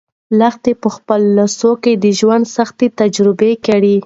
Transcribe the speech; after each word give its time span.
لښتې 0.39 0.71
په 0.81 0.89
خپلو 0.95 1.27
لاسو 1.37 1.71
کې 1.83 1.91
د 2.03 2.05
ژوند 2.19 2.45
سختۍ 2.55 2.87
تجربه 2.99 3.49
کړې. 3.65 3.95